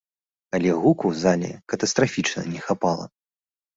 [0.57, 3.05] Але гуку зале катастрафічна не хапала.